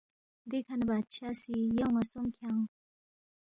[0.51, 2.63] دیکھہ نہ بادشاہ سی یا اون٘ا سونگ کھیانگ